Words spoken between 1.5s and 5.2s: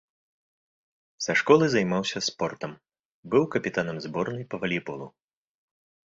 займаўся спортам, быў капітанам зборнай па валейболу.